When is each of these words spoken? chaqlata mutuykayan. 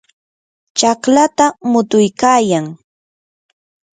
chaqlata 0.77 1.45
mutuykayan. 1.71 2.65